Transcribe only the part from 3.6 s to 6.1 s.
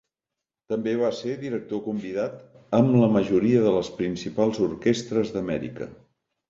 de les principals orquestres d'Amèrica.